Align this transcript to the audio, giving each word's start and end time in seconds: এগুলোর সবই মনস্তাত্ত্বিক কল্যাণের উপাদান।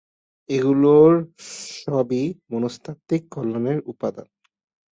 এগুলোর 0.49 1.11
সবই 1.75 2.23
মনস্তাত্ত্বিক 2.51 3.21
কল্যাণের 3.33 3.79
উপাদান। 3.85 4.27